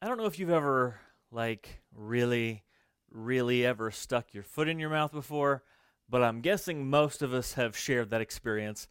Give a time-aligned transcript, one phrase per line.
[0.00, 1.00] I don't know if you've ever
[1.32, 2.62] like really,
[3.10, 5.64] really ever stuck your foot in your mouth before,
[6.08, 8.86] but I'm guessing most of us have shared that experience.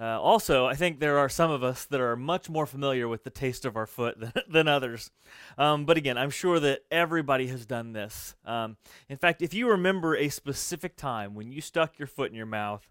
[0.00, 3.24] Uh, also, I think there are some of us that are much more familiar with
[3.24, 5.10] the taste of our foot than, than others.
[5.58, 8.34] Um, but again, I'm sure that everybody has done this.
[8.46, 8.78] Um,
[9.10, 12.46] in fact, if you remember a specific time when you stuck your foot in your
[12.46, 12.88] mouth,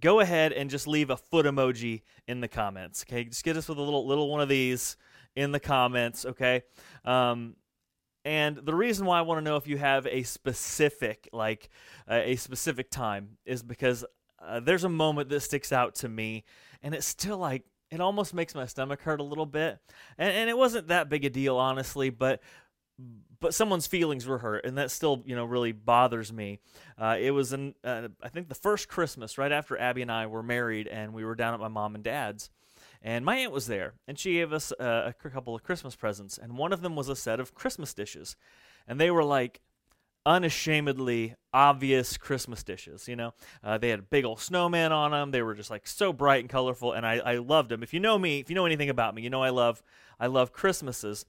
[0.00, 3.04] go ahead and just leave a foot emoji in the comments.
[3.08, 4.96] Okay, just get us with a little little one of these
[5.36, 6.24] in the comments.
[6.24, 6.62] Okay,
[7.04, 7.56] um,
[8.24, 11.70] and the reason why I want to know if you have a specific like
[12.08, 14.04] uh, a specific time is because
[14.40, 16.44] uh, there's a moment that sticks out to me,
[16.82, 19.78] and it's still like it almost makes my stomach hurt a little bit,
[20.18, 22.40] and, and it wasn't that big a deal honestly, but
[23.40, 26.60] but someone's feelings were hurt, and that still, you know, really bothers me.
[26.98, 30.26] Uh, it was, an, uh, I think, the first Christmas right after Abby and I
[30.26, 32.50] were married, and we were down at my mom and dad's,
[33.02, 36.36] and my aunt was there, and she gave us uh, a couple of Christmas presents,
[36.38, 38.36] and one of them was a set of Christmas dishes,
[38.86, 39.60] and they were like
[40.26, 43.08] unashamedly obvious Christmas dishes.
[43.08, 45.30] You know, uh, they had a big old snowman on them.
[45.30, 47.82] They were just like so bright and colorful, and I, I loved them.
[47.82, 49.82] If you know me, if you know anything about me, you know I love
[50.18, 51.24] I love Christmases.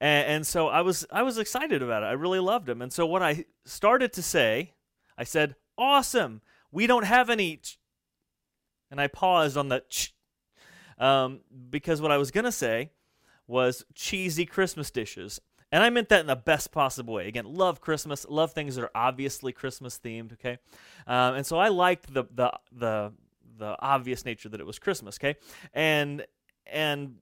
[0.00, 2.06] And, and so I was I was excited about it.
[2.06, 2.82] I really loved them.
[2.82, 4.74] And so what I started to say,
[5.16, 6.42] I said, "Awesome!
[6.70, 7.78] We don't have any." Ch-.
[8.90, 10.14] And I paused on the ch-
[10.98, 12.90] um, because what I was gonna say
[13.46, 15.40] was cheesy Christmas dishes.
[15.72, 17.26] And I meant that in the best possible way.
[17.26, 20.32] Again, love Christmas, love things that are obviously Christmas themed.
[20.34, 20.58] Okay,
[21.06, 23.12] um, and so I liked the the the
[23.58, 25.16] the obvious nature that it was Christmas.
[25.16, 25.36] Okay,
[25.74, 26.24] and
[26.66, 27.16] and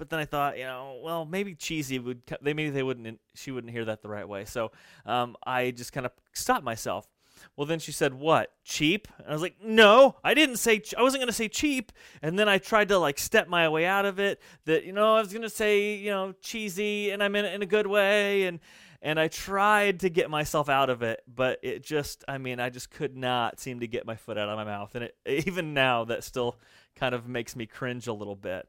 [0.00, 3.50] but then I thought, you know, well, maybe cheesy would they maybe they wouldn't she
[3.50, 4.46] wouldn't hear that the right way.
[4.46, 4.72] So
[5.04, 7.06] um, I just kind of stopped myself.
[7.56, 8.52] Well, then she said, "What?
[8.64, 10.78] Cheap?" And I was like, "No, I didn't say.
[10.78, 13.68] Ch- I wasn't going to say cheap." And then I tried to like step my
[13.68, 14.40] way out of it.
[14.64, 17.54] That you know, I was going to say you know cheesy, and I meant it
[17.54, 18.60] in a good way, and
[19.02, 22.68] and I tried to get myself out of it, but it just, I mean, I
[22.68, 25.72] just could not seem to get my foot out of my mouth, and it, even
[25.72, 26.58] now that still
[26.96, 28.68] kind of makes me cringe a little bit.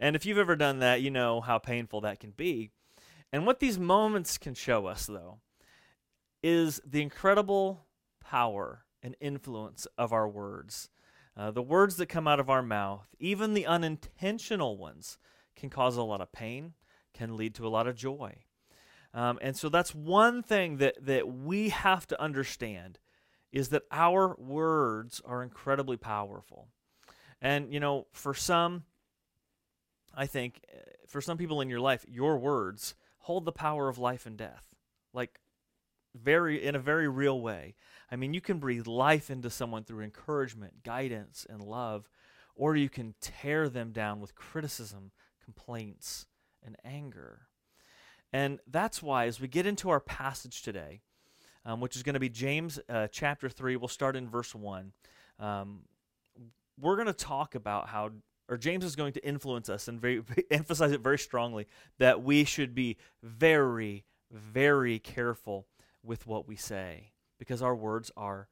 [0.00, 2.70] And if you've ever done that, you know how painful that can be.
[3.32, 5.38] And what these moments can show us, though,
[6.44, 7.86] is the incredible
[8.20, 10.90] power and influence of our words.
[11.34, 15.16] Uh, the words that come out of our mouth, even the unintentional ones,
[15.56, 16.74] can cause a lot of pain,
[17.14, 18.44] can lead to a lot of joy.
[19.14, 22.98] Um, and so that's one thing that, that we have to understand
[23.50, 26.68] is that our words are incredibly powerful.
[27.40, 28.84] And, you know, for some,
[30.14, 33.96] I think uh, for some people in your life, your words hold the power of
[33.96, 34.64] life and death.
[35.14, 35.40] Like
[36.14, 37.74] very in a very real way.
[38.10, 42.08] I mean, you can breathe life into someone through encouragement, guidance, and love,
[42.54, 45.10] or you can tear them down with criticism,
[45.42, 46.26] complaints,
[46.64, 47.48] and anger.
[48.32, 51.00] And that's why, as we get into our passage today,
[51.64, 54.92] um, which is going to be James uh, chapter 3, we'll start in verse 1.
[55.38, 55.80] Um,
[56.80, 58.10] we're going to talk about how
[58.48, 61.66] or James is going to influence us and very, emphasize it very strongly
[61.98, 65.66] that we should be very, very careful
[66.04, 68.48] with what we say because our words are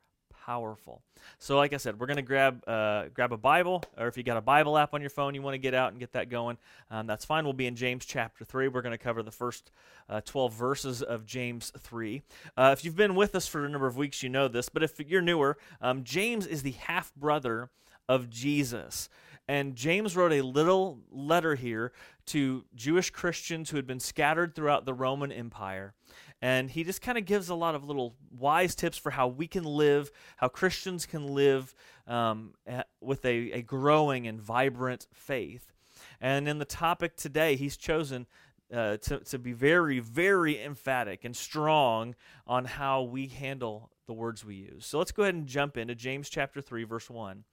[0.47, 1.03] powerful.
[1.39, 4.23] So, like I said, we're going to grab uh, grab a Bible, or if you
[4.23, 6.31] got a Bible app on your phone, you want to get out and get that
[6.31, 6.59] going.
[6.91, 7.45] Um, that's fine.
[7.45, 8.69] We'll be in James chapter three.
[8.69, 9.71] We're going to cover the first
[10.09, 12.23] uh, twelve verses of James three.
[12.57, 14.69] Uh, if you've been with us for a number of weeks, you know this.
[14.69, 17.71] But if you're newer, um, James is the half brother
[18.09, 19.09] of Jesus.
[19.49, 21.93] And James wrote a little letter here
[22.27, 25.95] to Jewish Christians who had been scattered throughout the Roman Empire.
[26.43, 29.47] And he just kind of gives a lot of little wise tips for how we
[29.47, 31.73] can live, how Christians can live
[32.09, 32.55] um,
[33.01, 35.73] with a, a growing and vibrant faith.
[36.21, 38.27] And in the topic today, he's chosen
[38.75, 44.45] uh, to, to be very, very emphatic and strong on how we handle the words
[44.45, 44.85] we use.
[44.85, 47.45] So let's go ahead and jump into James chapter 3, verse 1.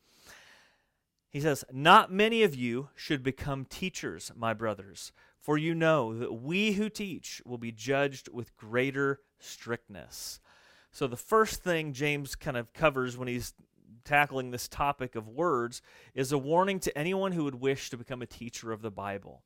[1.29, 5.11] He says, Not many of you should become teachers, my brothers,
[5.49, 10.39] for you know that we who teach will be judged with greater strictness.
[10.91, 13.55] So, the first thing James kind of covers when he's
[14.05, 15.81] tackling this topic of words
[16.13, 19.41] is a warning to anyone who would wish to become a teacher of the Bible.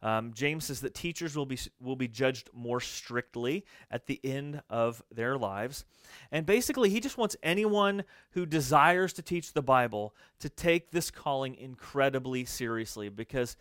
[0.00, 4.62] Um, James says that teachers will be will be judged more strictly at the end
[4.70, 5.84] of their lives,
[6.30, 11.10] and basically, he just wants anyone who desires to teach the Bible to take this
[11.10, 13.58] calling incredibly seriously because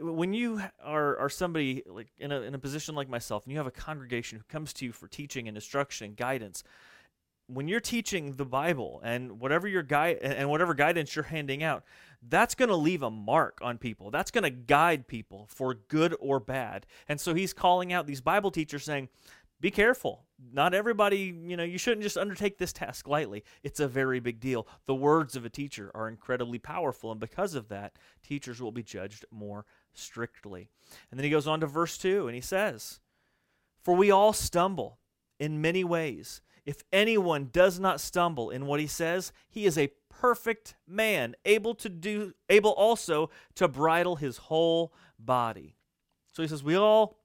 [0.00, 3.58] when you are, are somebody like in a, in a position like myself and you
[3.58, 6.64] have a congregation who comes to you for teaching and instruction and guidance
[7.52, 11.84] when you're teaching the Bible and whatever your guide and whatever guidance you're handing out,
[12.28, 14.10] that's going to leave a mark on people.
[14.10, 16.86] That's going to guide people for good or bad.
[17.08, 19.08] And so he's calling out these Bible teachers saying,
[19.60, 20.24] be careful.
[20.52, 23.44] Not everybody, you know, you shouldn't just undertake this task lightly.
[23.62, 24.66] It's a very big deal.
[24.86, 28.82] The words of a teacher are incredibly powerful, and because of that, teachers will be
[28.82, 30.68] judged more strictly.
[31.10, 33.00] And then he goes on to verse 2, and he says,
[33.82, 34.98] For we all stumble
[35.38, 36.42] in many ways.
[36.66, 41.74] If anyone does not stumble in what he says, he is a perfect man, able
[41.76, 45.76] to do able also to bridle his whole body.
[46.32, 47.16] So he says we all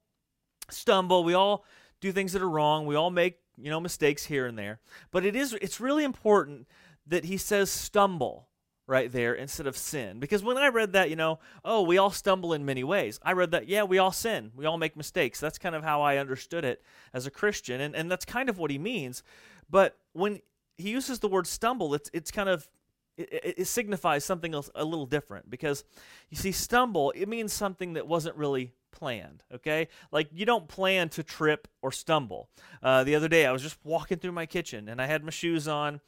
[0.70, 1.64] stumble, we all
[2.00, 4.80] do things that are wrong, we all make, you know, mistakes here and there.
[5.10, 6.66] But it is it's really important
[7.06, 8.48] that he says stumble
[8.86, 10.20] right there instead of sin.
[10.20, 13.18] Because when I read that, you know, oh, we all stumble in many ways.
[13.22, 14.52] I read that, yeah, we all sin.
[14.54, 15.40] We all make mistakes.
[15.40, 17.80] That's kind of how I understood it as a Christian.
[17.80, 19.22] And, and that's kind of what he means.
[19.68, 20.40] But when
[20.78, 22.68] he uses the word stumble, it's, it's kind of,
[23.16, 25.50] it, it signifies something else a little different.
[25.50, 25.84] Because
[26.30, 29.88] you see, stumble, it means something that wasn't really planned, okay?
[30.12, 32.48] Like you don't plan to trip or stumble.
[32.82, 35.30] Uh, the other day, I was just walking through my kitchen and I had my
[35.30, 36.00] shoes on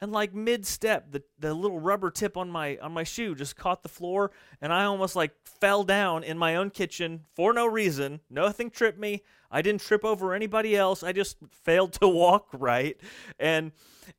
[0.00, 3.56] and like mid step the, the little rubber tip on my on my shoe just
[3.56, 7.66] caught the floor and i almost like fell down in my own kitchen for no
[7.66, 9.22] reason nothing tripped me.
[9.50, 11.02] I didn't trip over anybody else.
[11.02, 12.96] I just failed to walk right?
[13.38, 13.72] And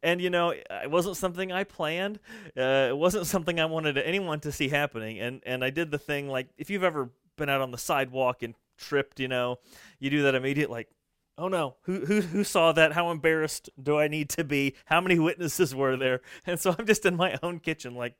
[0.03, 2.19] and you know it wasn't something i planned.
[2.57, 5.19] Uh, it wasn't something i wanted anyone to see happening.
[5.19, 8.41] And and i did the thing like if you've ever been out on the sidewalk
[8.41, 9.57] and tripped you know
[9.99, 10.87] you do that immediate like
[11.37, 11.75] oh no.
[11.83, 12.93] Who, who who saw that?
[12.93, 14.75] How embarrassed do i need to be?
[14.85, 16.21] How many witnesses were there?
[16.45, 18.15] And so i'm just in my own kitchen like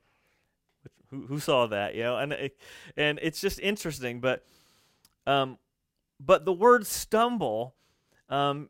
[1.10, 2.18] who, who saw that you know?
[2.18, 2.50] And
[2.96, 4.44] and it's just interesting but
[5.26, 5.58] um
[6.20, 7.74] but the word stumble
[8.28, 8.68] um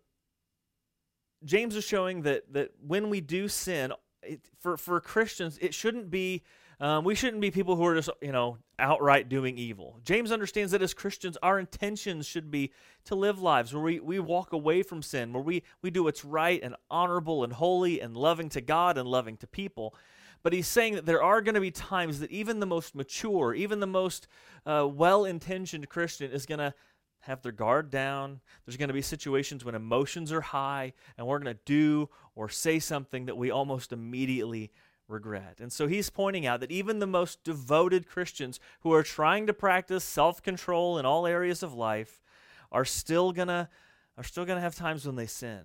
[1.45, 3.93] james is showing that that when we do sin
[4.23, 6.43] it, for for christians it shouldn't be
[6.81, 10.01] um, we shouldn't be people who are just, you know, outright doing evil.
[10.05, 12.73] James understands that as Christians, our intentions should be
[13.05, 16.25] to live lives where we, we walk away from sin, where we, we do what's
[16.25, 19.95] right and honorable and holy and loving to God and loving to people.
[20.43, 23.55] But he's saying that there are going to be times that even the most mature,
[23.55, 24.29] even the most
[24.65, 26.75] uh, well intentioned Christian is going to
[27.21, 28.41] have their guard down.
[28.65, 32.49] There's going to be situations when emotions are high, and we're going to do or
[32.49, 34.71] say something that we almost immediately
[35.09, 35.59] regret.
[35.61, 39.53] And so he's pointing out that even the most devoted Christians who are trying to
[39.53, 42.23] practice self-control in all areas of life
[42.71, 43.69] are still going to
[44.17, 45.61] are still going to have times when they sin.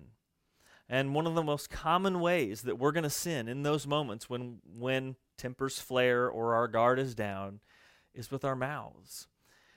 [0.88, 4.30] And one of the most common ways that we're going to sin in those moments
[4.30, 7.60] when when tempers flare or our guard is down
[8.14, 9.26] is with our mouths.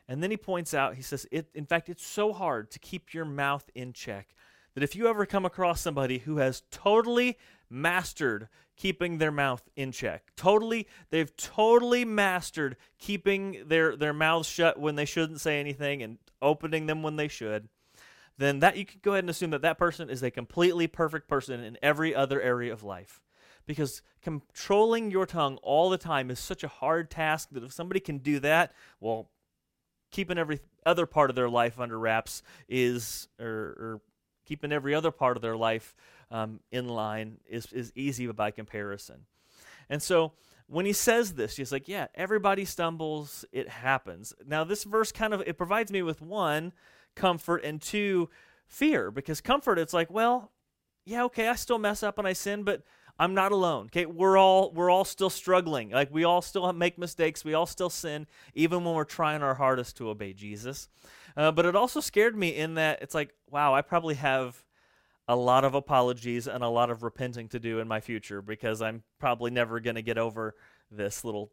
[0.07, 3.13] And then he points out, he says, it, in fact, it's so hard to keep
[3.13, 4.35] your mouth in check
[4.73, 7.37] that if you ever come across somebody who has totally
[7.69, 10.31] mastered keeping their mouth in check.
[10.35, 16.17] Totally, they've totally mastered keeping their their mouths shut when they shouldn't say anything and
[16.41, 17.67] opening them when they should.
[18.37, 21.27] Then that you can go ahead and assume that that person is a completely perfect
[21.27, 23.21] person in every other area of life.
[23.65, 27.99] Because controlling your tongue all the time is such a hard task that if somebody
[27.99, 29.29] can do that, well,
[30.11, 34.01] keeping every other part of their life under wraps is, or, or
[34.45, 35.93] keeping every other part of their life
[36.31, 39.25] um, in line is, is easy by comparison.
[39.89, 40.33] And so
[40.67, 44.33] when he says this, he's like, yeah, everybody stumbles, it happens.
[44.45, 46.73] Now, this verse kind of, it provides me with one,
[47.15, 48.29] comfort, and two,
[48.67, 49.09] fear.
[49.11, 50.51] Because comfort, it's like, well,
[51.05, 52.83] yeah, okay, I still mess up and I sin, but
[53.19, 53.85] I'm not alone.
[53.85, 55.89] Okay, we're all we're all still struggling.
[55.89, 57.43] Like we all still make mistakes.
[57.43, 60.87] We all still sin, even when we're trying our hardest to obey Jesus.
[61.35, 64.63] Uh, but it also scared me in that it's like, wow, I probably have
[65.27, 68.81] a lot of apologies and a lot of repenting to do in my future because
[68.81, 70.55] I'm probably never going to get over
[70.89, 71.51] this little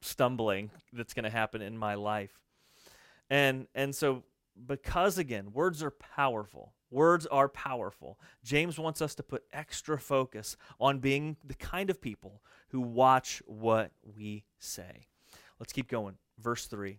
[0.00, 2.40] stumbling that's going to happen in my life.
[3.28, 4.22] And and so
[4.66, 6.74] because again, words are powerful.
[6.90, 8.18] Words are powerful.
[8.44, 13.42] James wants us to put extra focus on being the kind of people who watch
[13.46, 15.06] what we say.
[15.58, 16.16] Let's keep going.
[16.38, 16.98] Verse 3.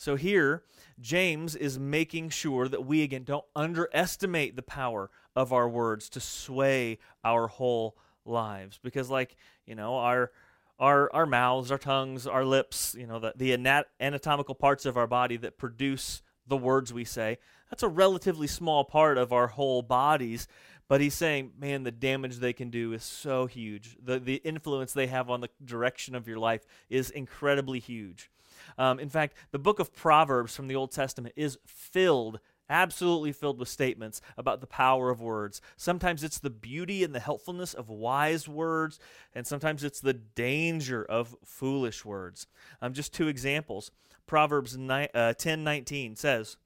[0.00, 0.62] So here,
[0.98, 6.20] James is making sure that we, again, don't underestimate the power of our words to
[6.20, 8.80] sway our whole lives.
[8.82, 10.30] Because, like, you know, our
[10.78, 14.96] our our mouths, our tongues, our lips, you know, the, the anat- anatomical parts of
[14.96, 17.36] our body that produce the words we say.
[17.68, 20.48] That's a relatively small part of our whole bodies,
[20.88, 23.98] but he's saying, man, the damage they can do is so huge.
[24.02, 28.30] The the influence they have on the direction of your life is incredibly huge.
[28.78, 33.58] Um, in fact, the book of Proverbs from the Old Testament is filled absolutely filled
[33.58, 35.60] with statements about the power of words.
[35.76, 38.98] Sometimes it's the beauty and the helpfulness of wise words,
[39.34, 42.46] and sometimes it's the danger of foolish words.
[42.80, 43.90] Um, just two examples.
[44.26, 46.56] Proverbs ni- uh, 10 19 says,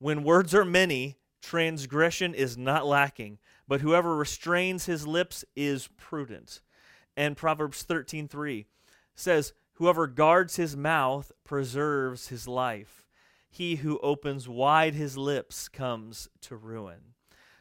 [0.00, 6.60] When words are many, transgression is not lacking, but whoever restrains his lips is prudent.
[7.16, 8.66] And Proverbs 13 3
[9.14, 13.06] says, Whoever guards his mouth preserves his life
[13.50, 17.14] he who opens wide his lips comes to ruin.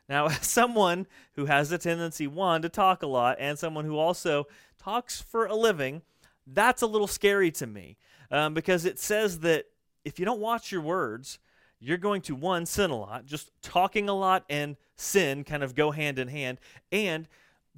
[0.10, 3.98] Now, as someone who has a tendency, one, to talk a lot, and someone who
[3.98, 4.48] also
[4.78, 6.02] talks for a living,
[6.46, 7.96] that's a little scary to me
[8.32, 9.68] um, because it says that
[10.04, 11.40] if you don't watch your words,
[11.80, 13.26] you're going to, one, sin a lot.
[13.26, 16.60] Just talking a lot and sin kind of go hand in hand.
[16.92, 17.30] And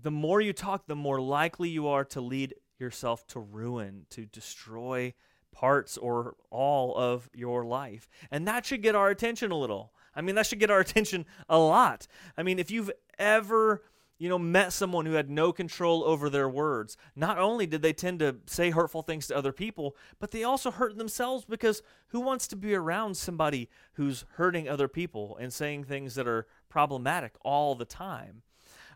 [0.02, 4.26] the more you talk, the more likely you are to lead yourself to ruin, to
[4.26, 5.14] destroy
[5.54, 8.10] parts or all of your life.
[8.30, 9.94] And that should get our attention a little.
[10.16, 12.08] I mean, that should get our attention a lot.
[12.38, 13.84] I mean, if you've ever
[14.22, 16.96] you know, met someone who had no control over their words.
[17.16, 20.70] Not only did they tend to say hurtful things to other people, but they also
[20.70, 25.86] hurt themselves because who wants to be around somebody who's hurting other people and saying
[25.86, 28.44] things that are problematic all the time?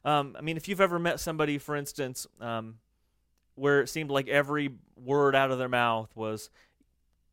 [0.03, 2.75] Um, I mean, if you've ever met somebody, for instance, um,
[3.55, 6.49] where it seemed like every word out of their mouth was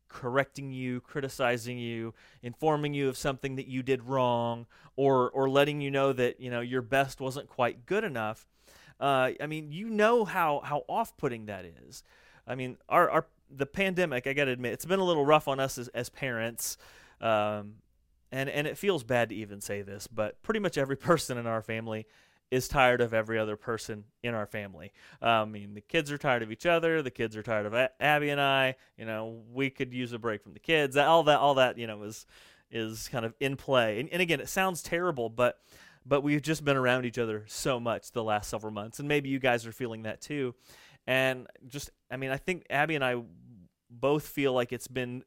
[0.09, 4.65] correcting you, criticizing you, informing you of something that you did wrong,
[4.95, 8.47] or or letting you know that you know your best wasn't quite good enough.
[8.99, 12.03] Uh, I mean, you know how how off-putting that is.
[12.47, 14.27] I mean, our our the pandemic.
[14.27, 16.77] I got to admit, it's been a little rough on us as, as parents.
[17.19, 17.75] Um,
[18.31, 21.47] and and it feels bad to even say this, but pretty much every person in
[21.47, 22.07] our family
[22.53, 24.91] is tired of every other person in our family.
[25.23, 27.01] Um, I mean, the kids are tired of each other.
[27.01, 28.75] The kids are tired of Abby and I.
[28.95, 30.95] You know, we could use a break from the kids.
[30.95, 32.27] All that, all that, you know, is
[32.69, 33.99] is kind of in play.
[33.99, 35.57] And, and again, it sounds terrible, but
[36.05, 39.29] but we've just been around each other so much the last several months, and maybe
[39.29, 40.53] you guys are feeling that too.
[41.07, 43.21] And just, I mean, I think Abby and I
[43.89, 45.23] both feel like it's been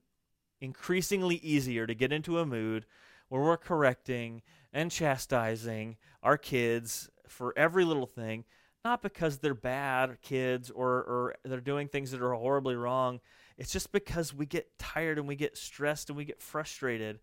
[0.61, 2.87] increasingly easier to get into a mood
[3.28, 4.42] where we're correcting
[4.73, 8.45] and chastising our kids for every little thing,
[8.85, 13.21] not because they're bad kids or, or they're doing things that are horribly wrong.
[13.59, 17.21] It's just because we get tired and we get stressed and we get frustrated.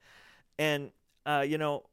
[0.57, 0.91] And,
[1.25, 1.83] uh, you know,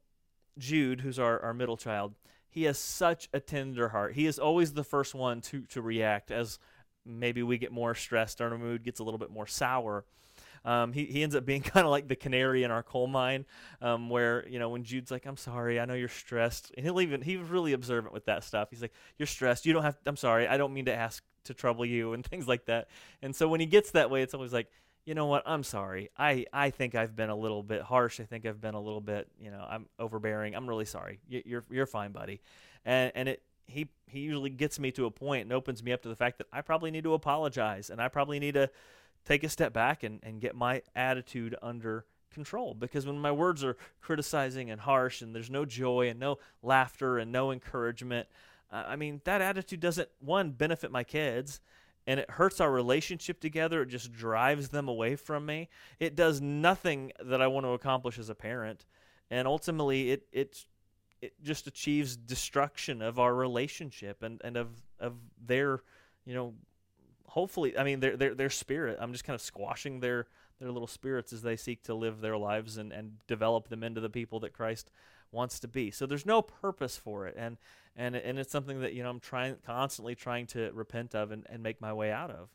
[0.57, 2.13] Jude, who's our, our middle child,
[2.49, 4.13] he has such a tender heart.
[4.13, 6.59] He is always the first one to, to react as
[7.05, 10.05] maybe we get more stressed, our mood gets a little bit more sour.
[10.63, 13.45] Um, he, he ends up being kind of like the canary in our coal mine,
[13.81, 17.01] um, where you know when Jude's like, "I'm sorry, I know you're stressed," and he'll
[17.01, 18.69] even he's really observant with that stuff.
[18.69, 19.65] He's like, "You're stressed.
[19.65, 19.97] You don't have.
[20.05, 20.47] I'm sorry.
[20.47, 22.89] I don't mean to ask to trouble you," and things like that.
[23.21, 24.67] And so when he gets that way, it's always like,
[25.05, 25.43] you know what?
[25.45, 26.09] I'm sorry.
[26.17, 28.19] I, I think I've been a little bit harsh.
[28.19, 30.55] I think I've been a little bit, you know, I'm overbearing.
[30.55, 31.19] I'm really sorry.
[31.27, 32.41] You're you're fine, buddy.
[32.85, 36.03] And and it he he usually gets me to a point and opens me up
[36.03, 38.69] to the fact that I probably need to apologize and I probably need to
[39.25, 42.73] take a step back and, and get my attitude under control.
[42.73, 47.17] Because when my words are criticizing and harsh and there's no joy and no laughter
[47.17, 48.27] and no encouragement
[48.73, 51.59] i mean that attitude doesn't one benefit my kids
[52.07, 53.83] and it hurts our relationship together.
[53.83, 55.69] It just drives them away from me.
[55.99, 58.85] It does nothing that i want to accomplish as a parent.
[59.29, 60.65] And ultimately it it
[61.21, 65.81] it just achieves destruction of our relationship and and of of their
[66.25, 66.53] you know
[67.31, 68.97] hopefully, I mean, their their their spirit.
[68.99, 70.27] I'm just kind of squashing their
[70.59, 74.01] their little spirits as they seek to live their lives and and develop them into
[74.01, 74.91] the people that Christ
[75.31, 75.91] wants to be.
[75.91, 77.57] So there's no purpose for it, and
[77.95, 81.45] and and it's something that you know I'm trying constantly trying to repent of and,
[81.49, 82.49] and make my way out of.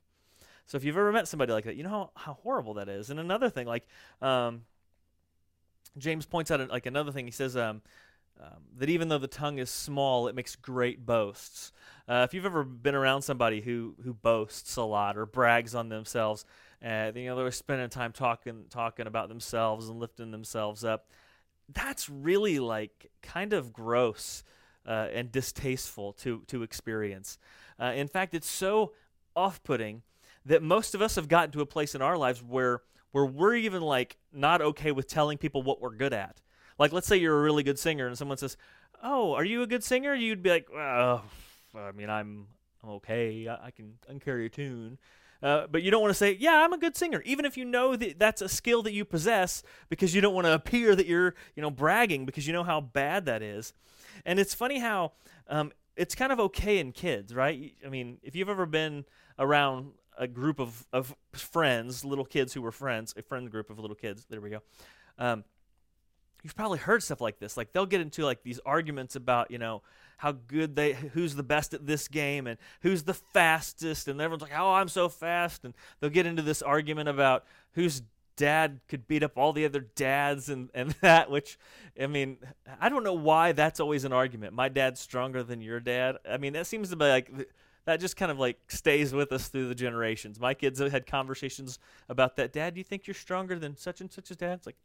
[0.67, 3.11] So if you've ever met somebody like that, you know how, how horrible that is.
[3.11, 3.87] And another thing, like
[4.21, 4.63] um,
[5.97, 7.83] James points out, like another thing, he says, um,
[8.41, 11.73] um, that even though the tongue is small, it makes great boasts.
[12.09, 15.89] Uh, if you've ever been around somebody who who boasts a lot or brags on
[15.89, 16.45] themselves,
[16.85, 21.11] uh, you know they're spending time talking talking about themselves and lifting themselves up.
[21.73, 24.45] That's really like kind of gross
[24.87, 27.39] uh, and distasteful to to experience.
[27.81, 28.93] Uh, in fact, it's so
[29.35, 30.03] off-putting
[30.47, 33.55] that most of us have gotten to a place in our lives where where we're
[33.57, 36.41] even like not okay with telling people what we're good at.
[36.79, 38.57] Like, let's say you're a really good singer, and someone says,
[39.03, 41.25] "Oh, are you a good singer?" You'd be like, "Well,
[41.75, 42.49] I mean, I'm
[42.87, 44.99] okay, I, I can, I can carry a tune.
[45.43, 47.65] Uh, but you don't want to say, yeah, I'm a good singer, even if you
[47.65, 51.07] know that that's a skill that you possess, because you don't want to appear that
[51.07, 53.75] you're, you know, bragging because you know how bad that is.
[54.25, 55.13] And it's funny how
[55.49, 57.75] um, it's kind of okay in kids, right?
[57.85, 59.05] I mean, if you've ever been
[59.39, 63.79] around a group of, of friends, little kids who were friends, a friend group of
[63.79, 64.63] little kids, there we go.
[65.19, 65.45] Um,
[66.43, 67.57] you've probably heard stuff like this.
[67.57, 69.83] Like they'll get into like these arguments about, you know,
[70.19, 74.43] how good they who's the best at this game and who's the fastest and everyone's
[74.43, 78.03] like oh i'm so fast and they'll get into this argument about whose
[78.37, 81.59] dad could beat up all the other dads and, and that which
[82.01, 82.37] i mean
[82.81, 84.53] i don't know why that's always an argument.
[84.53, 86.17] My dad's stronger than your dad.
[86.29, 87.31] I mean that seems to be like
[87.85, 90.41] that just kind of like stays with us through the generations.
[90.41, 91.79] My kids have had conversations
[92.09, 94.55] about that dad do you think you're stronger than such and such as dad?
[94.55, 94.77] It's like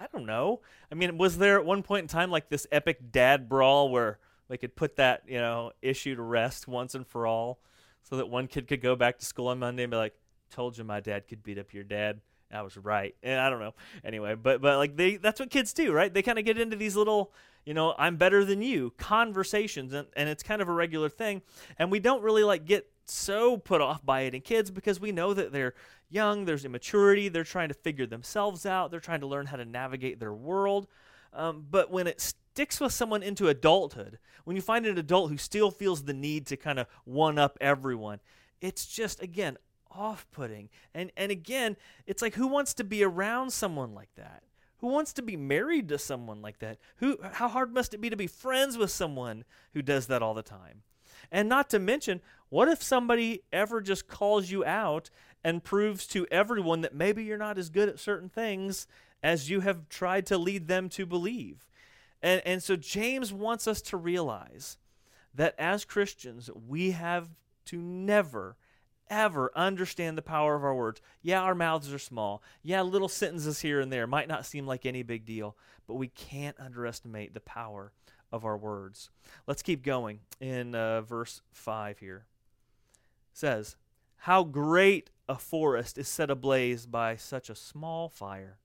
[0.00, 3.12] i don't know i mean was there at one point in time like this epic
[3.12, 4.18] dad brawl where
[4.50, 7.60] they could put that you know issue to rest once and for all,
[8.02, 10.14] so that one kid could go back to school on Monday and be like,
[10.50, 12.20] "Told you my dad could beat up your dad."
[12.52, 13.14] I was right.
[13.22, 13.74] And I don't know.
[14.04, 16.12] Anyway, but but like they that's what kids do, right?
[16.12, 17.32] They kind of get into these little,
[17.64, 21.42] you know, I'm better than you conversations and, and it's kind of a regular thing.
[21.78, 25.12] And we don't really like get so put off by it in kids because we
[25.12, 25.74] know that they're
[26.08, 29.64] young, there's immaturity, they're trying to figure themselves out, they're trying to learn how to
[29.64, 30.86] navigate their world.
[31.32, 35.36] Um, but when it sticks with someone into adulthood, when you find an adult who
[35.36, 38.20] still feels the need to kind of one up everyone,
[38.60, 39.56] it's just, again,
[39.90, 40.68] off putting.
[40.94, 41.76] And, and again,
[42.06, 44.42] it's like who wants to be around someone like that?
[44.78, 46.78] Who wants to be married to someone like that?
[46.96, 50.34] Who, how hard must it be to be friends with someone who does that all
[50.34, 50.82] the time?
[51.30, 55.10] And not to mention, what if somebody ever just calls you out
[55.42, 58.86] and proves to everyone that maybe you're not as good at certain things
[59.22, 61.66] as you have tried to lead them to believe.
[62.22, 64.78] And, and so James wants us to realize
[65.34, 67.30] that as Christians, we have
[67.66, 68.56] to never,
[69.08, 71.00] ever understand the power of our words.
[71.22, 72.42] Yeah, our mouths are small.
[72.62, 76.08] Yeah, little sentences here and there might not seem like any big deal, but we
[76.08, 77.92] can't underestimate the power
[78.32, 79.10] of our words.
[79.46, 82.26] Let's keep going in uh, verse 5 here.
[83.32, 83.76] It says,
[84.18, 88.58] How great a forest is set ablaze by such a small fire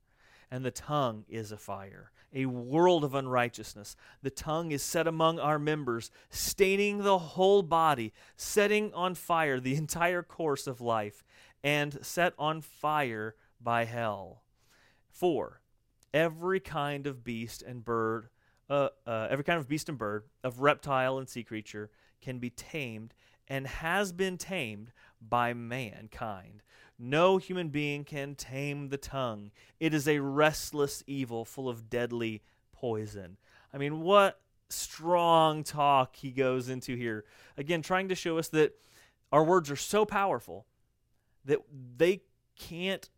[0.52, 3.96] and the tongue is a fire, a world of unrighteousness.
[4.22, 9.76] The tongue is set among our members, staining the whole body, setting on fire the
[9.76, 11.24] entire course of life,
[11.64, 14.44] and set on fire by hell.
[15.10, 15.62] For,
[16.14, 18.30] every kind of beast and bird,
[18.70, 21.90] uh, uh, every kind of beast and bird, of reptile and sea creature,
[22.22, 23.14] can be tamed
[23.48, 26.64] and has been tamed by mankind.
[26.98, 29.52] No human being can tame the tongue.
[29.80, 33.38] It is a restless evil full of deadly poison.
[33.74, 37.26] I mean, what strong talk he goes into here.
[37.58, 38.76] Again, trying to show us that
[39.32, 40.66] our words are so powerful
[41.46, 41.60] that
[41.98, 42.22] they
[42.58, 43.10] can't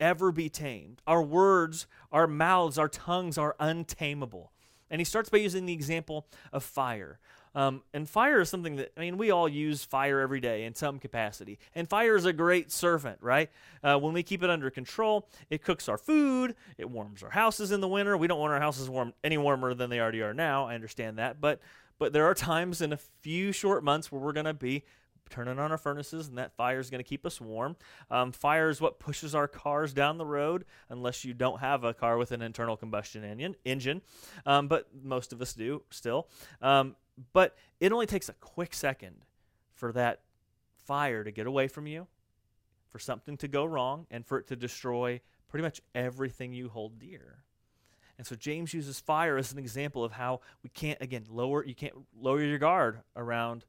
[0.00, 1.02] ever be tamed.
[1.06, 4.52] Our words, our mouths, our tongues are untamable.
[4.90, 7.18] And he starts by using the example of fire.
[7.54, 10.74] Um, and fire is something that, I mean, we all use fire every day in
[10.74, 11.58] some capacity.
[11.74, 13.50] And fire is a great servant, right?
[13.82, 17.72] Uh, when we keep it under control, it cooks our food, it warms our houses
[17.72, 18.14] in the winter.
[18.16, 20.66] We don't want our houses warm any warmer than they already are now.
[20.66, 21.40] I understand that.
[21.40, 21.60] But,
[21.98, 24.84] but there are times in a few short months where we're going to be
[25.30, 27.76] turning on our furnaces, and that fire is going to keep us warm.
[28.10, 31.94] Um, fire is what pushes our cars down the road, unless you don't have a
[31.94, 34.02] car with an internal combustion engine.
[34.44, 36.28] Um, but most of us do still.
[36.62, 36.96] Um,
[37.32, 39.16] but it only takes a quick second
[39.74, 40.20] for that
[40.84, 42.06] fire to get away from you,
[42.88, 46.98] for something to go wrong, and for it to destroy pretty much everything you hold
[46.98, 47.38] dear.
[48.18, 51.74] And so James uses fire as an example of how we can't again lower you
[51.74, 53.64] can't lower your guard around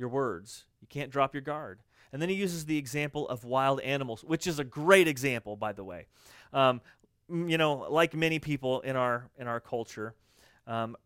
[0.00, 0.64] your words.
[0.80, 1.80] You can't drop your guard.
[2.12, 5.72] And then he uses the example of wild animals, which is a great example, by
[5.72, 6.06] the way.
[6.52, 6.80] Um,
[7.28, 10.14] you know, like many people in our in our culture,
[10.66, 10.96] um,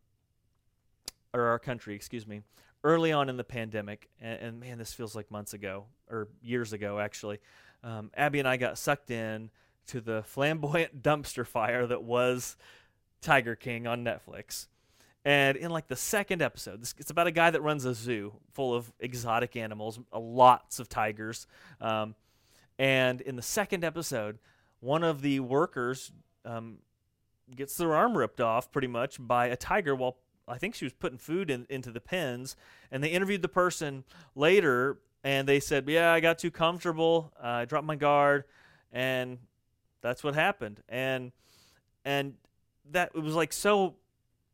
[1.35, 2.41] or our country, excuse me,
[2.83, 6.73] early on in the pandemic, and, and man, this feels like months ago or years
[6.73, 7.41] ago actually.
[7.83, 9.51] Um, Abby and I got sucked in
[9.89, 12.57] to the flamboyant dumpster fire that was
[13.21, 14.69] Tiger King on Netflix.
[15.25, 18.75] And in like the second episode, it's about a guy that runs a zoo full
[18.75, 21.47] of exotic animals, uh, lots of tigers.
[21.81, 22.15] Um,
[22.79, 24.39] and in the second episode,
[24.81, 26.13] one of the workers
[26.45, 26.79] um,
[27.55, 30.93] gets their arm ripped off pretty much by a tiger while I think she was
[30.93, 32.55] putting food in, into the pens,
[32.91, 37.33] and they interviewed the person later, and they said, "Yeah, I got too comfortable.
[37.43, 38.45] Uh, I dropped my guard,
[38.93, 39.39] and
[40.03, 41.33] that's what happened." And
[42.05, 42.35] and
[42.91, 43.95] that it was like so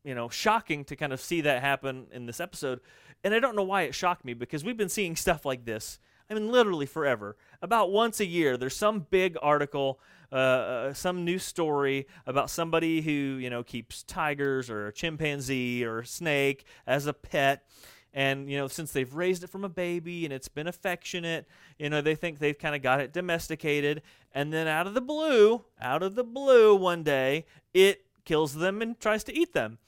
[0.03, 2.79] you know, shocking to kind of see that happen in this episode.
[3.23, 5.99] And I don't know why it shocked me because we've been seeing stuff like this.
[6.29, 7.35] I mean, literally forever.
[7.61, 9.99] About once a year, there's some big article,
[10.31, 15.83] uh, uh, some new story about somebody who, you know, keeps tigers or a chimpanzee
[15.83, 17.65] or a snake as a pet.
[18.13, 21.89] And, you know, since they've raised it from a baby and it's been affectionate, you
[21.89, 24.01] know, they think they've kind of got it domesticated.
[24.33, 28.81] And then out of the blue, out of the blue one day, it kills them
[28.81, 29.79] and tries to eat them.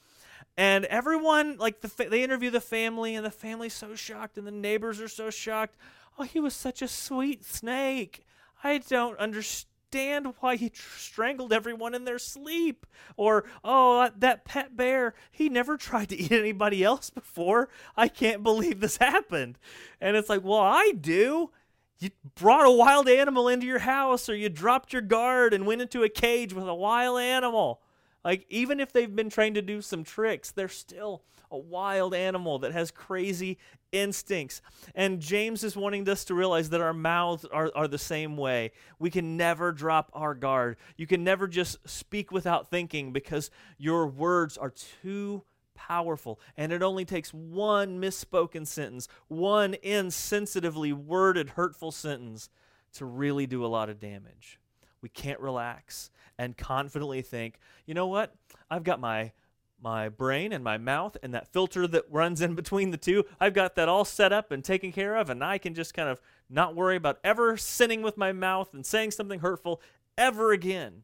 [0.56, 4.46] And everyone, like, the fa- they interview the family, and the family's so shocked, and
[4.46, 5.76] the neighbors are so shocked.
[6.18, 8.24] Oh, he was such a sweet snake.
[8.62, 12.86] I don't understand why he tr- strangled everyone in their sleep.
[13.16, 17.68] Or, oh, uh, that pet bear, he never tried to eat anybody else before.
[17.96, 19.58] I can't believe this happened.
[20.00, 21.50] And it's like, well, I do.
[21.98, 25.82] You brought a wild animal into your house, or you dropped your guard and went
[25.82, 27.80] into a cage with a wild animal.
[28.24, 32.58] Like, even if they've been trained to do some tricks, they're still a wild animal
[32.60, 33.58] that has crazy
[33.92, 34.60] instincts.
[34.94, 38.72] And James is wanting us to realize that our mouths are, are the same way.
[38.98, 40.76] We can never drop our guard.
[40.96, 46.40] You can never just speak without thinking because your words are too powerful.
[46.56, 52.48] And it only takes one misspoken sentence, one insensitively worded, hurtful sentence
[52.94, 54.58] to really do a lot of damage.
[55.04, 58.32] We can't relax and confidently think, you know what?
[58.70, 59.32] I've got my
[59.78, 63.22] my brain and my mouth and that filter that runs in between the two.
[63.38, 66.08] I've got that all set up and taken care of, and I can just kind
[66.08, 69.82] of not worry about ever sinning with my mouth and saying something hurtful
[70.16, 71.02] ever again.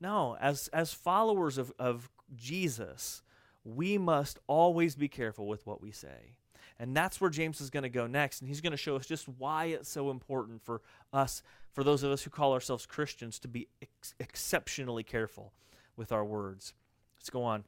[0.00, 3.20] No, as as followers of, of Jesus,
[3.64, 6.38] we must always be careful with what we say.
[6.78, 8.40] And that's where James is going to go next.
[8.40, 12.02] And he's going to show us just why it's so important for us, for those
[12.02, 15.52] of us who call ourselves Christians, to be ex- exceptionally careful
[15.96, 16.74] with our words.
[17.18, 17.64] Let's go on.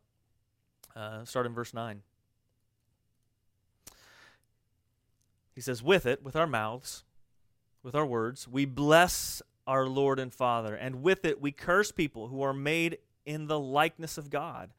[0.95, 2.03] Uh, start in verse 9.
[5.55, 7.05] He says, With it, with our mouths,
[7.83, 12.29] with our words, we bless our Lord and Father, and with it we curse people
[12.29, 14.71] who are made in the likeness of God.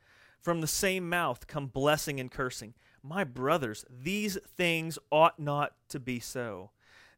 [0.42, 2.74] From the same mouth come blessing and cursing.
[3.04, 6.72] My brothers, these things ought not to be so.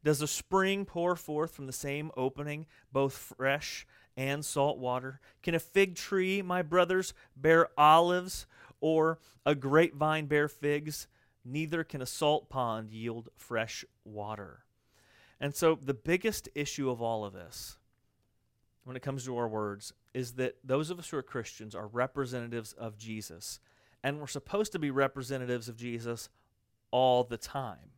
[0.03, 3.85] Does a spring pour forth from the same opening both fresh
[4.17, 5.19] and salt water?
[5.43, 8.47] Can a fig tree, my brothers, bear olives,
[8.79, 11.07] or a grapevine bear figs?
[11.45, 14.63] Neither can a salt pond yield fresh water.
[15.39, 17.77] And so, the biggest issue of all of this,
[18.83, 21.87] when it comes to our words, is that those of us who are Christians are
[21.87, 23.59] representatives of Jesus
[24.03, 26.29] and we're supposed to be representatives of Jesus
[26.91, 27.91] all the time.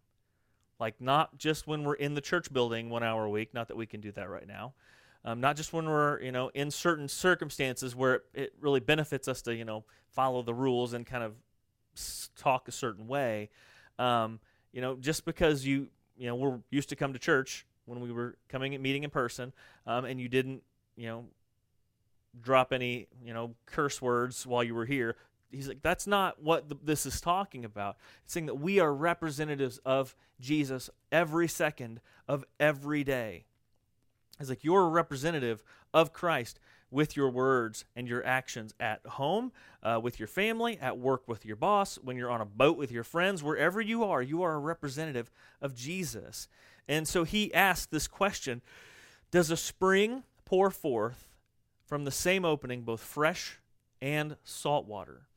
[0.79, 3.77] Like, not just when we're in the church building one hour a week, not that
[3.77, 4.73] we can do that right now.
[5.25, 9.27] Um, not just when we're, you know, in certain circumstances where it, it really benefits
[9.27, 11.33] us to, you know, follow the rules and kind of
[12.37, 13.49] talk a certain way.
[13.97, 14.39] Um,
[14.73, 15.87] you know, just because you,
[16.17, 19.09] you know, we're used to come to church when we were coming and meeting in
[19.09, 19.53] person,
[19.87, 20.63] um, and you didn't,
[20.97, 21.25] you know,
[22.41, 25.15] drop any, you know, curse words while you were here
[25.53, 27.97] he's like that's not what this is talking about.
[28.23, 33.45] It's saying that we are representatives of jesus every second of every day.
[34.39, 35.63] It's like you're a representative
[35.93, 40.97] of christ with your words and your actions at home uh, with your family at
[40.97, 44.21] work with your boss when you're on a boat with your friends wherever you are
[44.21, 46.47] you are a representative of jesus.
[46.87, 48.61] And so he asked this question
[49.31, 51.27] does a spring pour forth
[51.85, 53.59] from the same opening both fresh
[54.01, 55.27] and salt water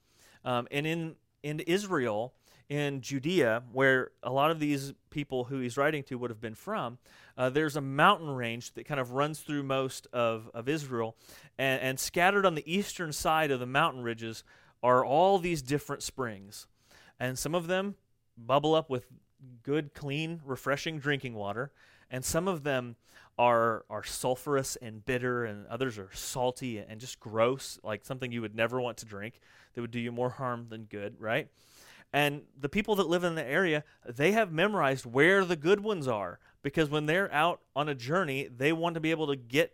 [0.46, 2.32] um, and in in Israel,
[2.68, 6.54] in Judea, where a lot of these people who he's writing to would have been
[6.54, 6.98] from,
[7.38, 11.16] uh, there's a mountain range that kind of runs through most of, of Israel.
[11.59, 14.42] And, and scattered on the eastern side of the mountain ridges
[14.82, 16.66] are all these different springs.
[17.20, 17.94] And some of them
[18.37, 19.06] bubble up with
[19.62, 21.70] good, clean, refreshing drinking water.
[22.11, 22.96] And some of them
[23.38, 28.40] are, are sulfurous and bitter, and others are salty and just gross, like something you
[28.40, 29.40] would never want to drink
[29.75, 31.49] that would do you more harm than good, right?
[32.12, 36.09] And the people that live in the area, they have memorized where the good ones
[36.09, 39.72] are because when they're out on a journey, they want to be able to get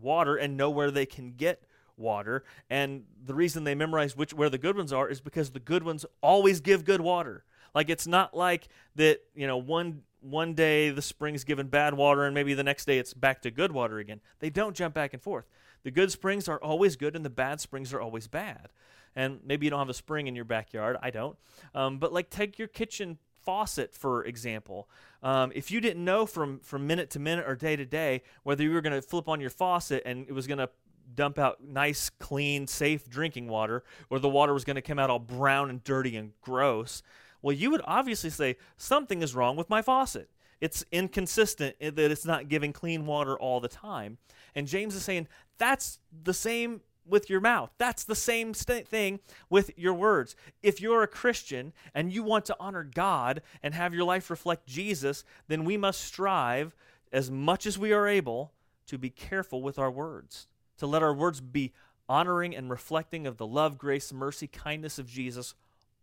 [0.00, 1.62] water and know where they can get
[1.96, 2.44] water.
[2.70, 5.82] And the reason they memorize which where the good ones are is because the good
[5.82, 7.44] ones always give good water.
[7.74, 12.24] Like it's not like that, you know, one one day the spring's given bad water
[12.24, 14.20] and maybe the next day it's back to good water again.
[14.38, 15.46] They don't jump back and forth.
[15.82, 18.68] The good springs are always good and the bad springs are always bad
[19.16, 20.96] and maybe you don't have a spring in your backyard.
[21.02, 21.36] I don't.
[21.74, 24.88] Um, but like take your kitchen faucet for example.
[25.22, 28.62] Um, if you didn't know from from minute to minute or day to day whether
[28.62, 30.70] you were going to flip on your faucet and it was going to
[31.14, 35.10] dump out nice, clean, safe drinking water, or the water was going to come out
[35.10, 37.02] all brown and dirty and gross,
[37.42, 40.30] well, you would obviously say something is wrong with my faucet.
[40.60, 44.18] It's inconsistent eh, that it's not giving clean water all the time.
[44.54, 45.26] And James is saying
[45.58, 47.70] that's the same with your mouth.
[47.78, 49.18] That's the same st- thing
[49.50, 50.36] with your words.
[50.62, 54.66] If you're a Christian and you want to honor God and have your life reflect
[54.66, 56.76] Jesus, then we must strive
[57.12, 58.52] as much as we are able
[58.86, 60.46] to be careful with our words,
[60.78, 61.72] to let our words be
[62.08, 65.54] honoring and reflecting of the love, grace, mercy, kindness of Jesus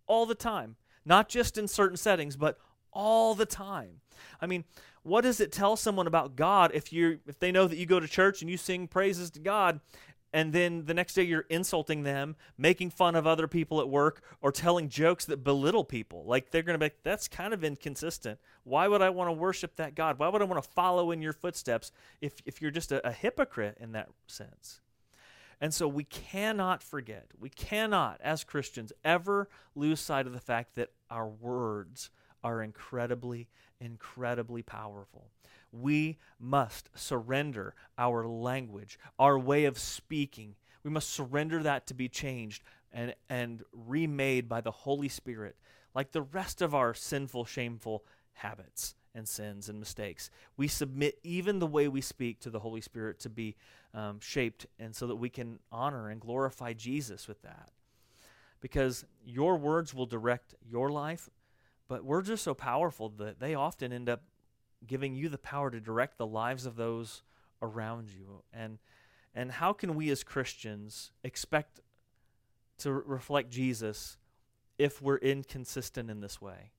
[0.08, 0.76] all the time,
[1.06, 2.58] not just in certain settings, but
[2.92, 4.02] all the time.
[4.42, 4.66] I mean,
[5.04, 8.00] what does it tell someone about God if you if they know that you go
[8.00, 9.80] to church and you sing praises to God
[10.32, 14.22] and then the next day you're insulting them, making fun of other people at work,
[14.42, 16.24] or telling jokes that belittle people.
[16.26, 18.40] Like they're going to be, like, that's kind of inconsistent.
[18.64, 20.20] Why would I want to worship that God?
[20.20, 23.12] Why would I want to follow in your footsteps if, if you're just a, a
[23.12, 24.82] hypocrite in that sense?
[25.62, 30.76] And so we cannot forget, we cannot, as Christians, ever lose sight of the fact
[30.76, 32.10] that our words
[32.44, 33.50] are incredibly,
[33.82, 35.32] incredibly powerful
[35.72, 40.56] we must surrender our language, our way of speaking.
[40.84, 45.56] We must surrender that to be changed and, and remade by the Holy Spirit,
[45.94, 50.30] like the rest of our sinful, shameful habits and sins and mistakes.
[50.58, 53.56] We submit even the way we speak to the Holy Spirit to be
[53.94, 57.72] um, shaped, and so that we can honor and glorify Jesus with that.
[58.62, 61.30] Because your words will direct your life,
[61.88, 64.22] but words are so powerful that they often end up
[64.86, 67.24] giving you the power to direct the lives of those
[67.62, 68.44] around you.
[68.54, 68.80] And
[69.36, 71.82] and how can we as Christians expect
[72.80, 74.18] to reflect Jesus
[74.78, 76.72] if we're inconsistent in this way?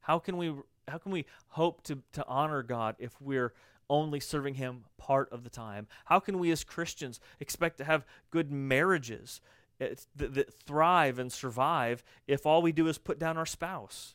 [0.00, 0.52] How can we
[0.88, 3.52] how can we hope to, to honor God if we're
[3.88, 5.86] only serving him part of the time?
[6.06, 9.40] How can we as Christians expect to have good marriages
[9.80, 14.14] eh, that, that thrive and survive if all we do is put down our spouse?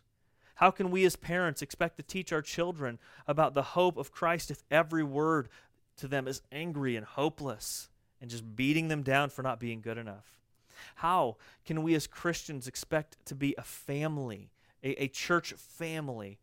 [0.55, 4.49] How can we as parents expect to teach our children about the hope of Christ
[4.49, 5.49] if every word
[5.97, 9.99] to them is angry and hopeless and just beating them down for not being good
[9.99, 10.39] enough?
[10.95, 14.49] How can we as Christians expect to be a family,
[14.83, 16.39] a, a church family,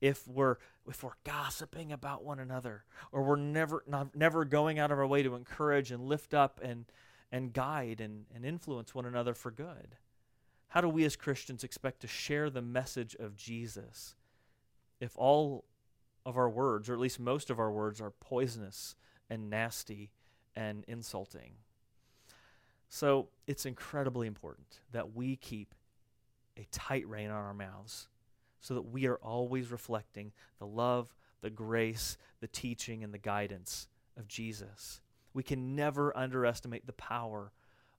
[0.00, 0.56] if we're
[0.88, 5.06] if we're gossiping about one another or we're never not, never going out of our
[5.06, 6.86] way to encourage and lift up and
[7.30, 9.96] and guide and, and influence one another for good?
[10.68, 14.16] How do we as Christians expect to share the message of Jesus
[15.00, 15.64] if all
[16.26, 18.94] of our words, or at least most of our words, are poisonous
[19.30, 20.10] and nasty
[20.54, 21.52] and insulting?
[22.88, 25.74] So it's incredibly important that we keep
[26.56, 28.08] a tight rein on our mouths
[28.60, 33.88] so that we are always reflecting the love, the grace, the teaching, and the guidance
[34.16, 35.00] of Jesus.
[35.32, 37.52] We can never underestimate the power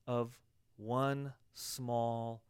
[0.07, 0.37] of
[0.77, 2.41] one small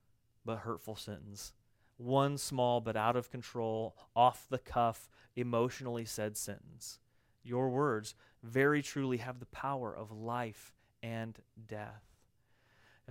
[0.45, 1.53] but hurtful sentence.
[1.97, 6.99] One small but out of control, off the cuff, emotionally said sentence.
[7.43, 12.03] Your words very truly have the power of life and death.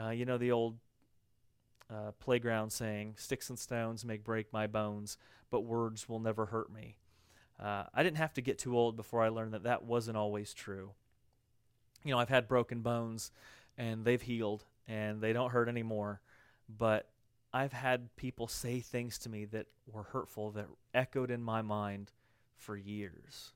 [0.00, 0.78] Uh, you know the old
[1.90, 5.16] uh, playground saying, Sticks and stones may break my bones,
[5.50, 6.96] but words will never hurt me.
[7.58, 10.54] Uh, I didn't have to get too old before I learned that that wasn't always
[10.54, 10.92] true.
[12.04, 13.32] You know, I've had broken bones
[13.76, 16.20] and they've healed and they don't hurt anymore,
[16.68, 17.08] but
[17.52, 22.12] I've had people say things to me that were hurtful that echoed in my mind
[22.56, 23.52] for years.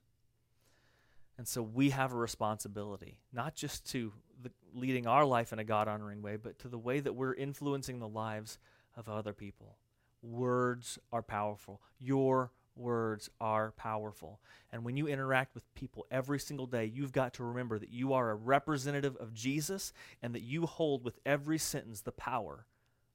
[1.38, 5.64] And so we have a responsibility, not just to the, leading our life in a
[5.64, 8.59] God honoring way, but to the way that we're influencing the lives
[8.96, 9.76] of other people.
[10.22, 11.81] Words are powerful.
[11.98, 14.40] Your words are powerful.
[14.70, 18.12] And when you interact with people every single day, you've got to remember that you
[18.12, 22.66] are a representative of Jesus and that you hold with every sentence the power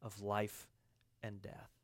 [0.02, 0.68] of life
[1.24, 1.77] and death.